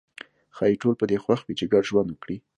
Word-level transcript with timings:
ښايي 0.55 0.75
ټول 0.81 0.93
په 0.99 1.05
دې 1.09 1.17
خوښ 1.23 1.39
وي 1.43 1.53
چې 1.59 1.65
ګډ 1.73 1.83
ژوند 1.89 2.09
وکړي. 2.11 2.37